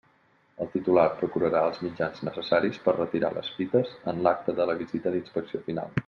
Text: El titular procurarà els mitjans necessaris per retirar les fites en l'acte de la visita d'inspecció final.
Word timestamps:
El 0.63 0.69
titular 0.75 1.03
procurarà 1.17 1.59
els 1.71 1.83
mitjans 1.83 2.23
necessaris 2.29 2.81
per 2.87 2.95
retirar 2.97 3.31
les 3.35 3.51
fites 3.59 3.91
en 4.13 4.23
l'acte 4.29 4.57
de 4.61 4.67
la 4.71 4.77
visita 4.85 5.13
d'inspecció 5.17 5.63
final. 5.69 5.99